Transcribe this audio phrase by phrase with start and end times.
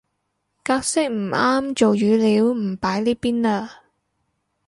[0.63, 3.69] 格式唔啱做語料唔擺呢邊嘞